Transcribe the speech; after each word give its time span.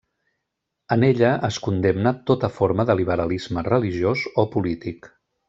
En 0.95 1.03
ella 1.07 1.29
es 1.49 1.59
condemna 1.67 2.13
tota 2.31 2.49
forma 2.55 2.87
de 2.91 2.97
liberalisme 3.01 3.67
religiós 3.69 4.25
o 4.45 4.49
polític. 4.57 5.13